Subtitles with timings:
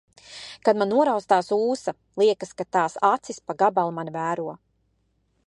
[0.69, 1.93] Kad man noraustās ūsa.
[2.23, 4.49] Liekas, ka tās acis pa gabalu mani vēro.